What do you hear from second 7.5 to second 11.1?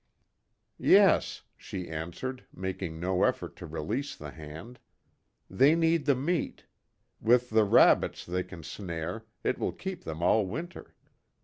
the rabbits they can snare, it will keep them all winter.